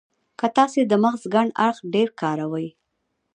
که 0.39 0.47
تاسې 0.57 0.79
د 0.85 0.93
مغز 1.03 1.23
کڼ 1.33 1.47
اړخ 1.65 1.77
ډېر 1.93 2.07
کاروئ. 2.21 2.67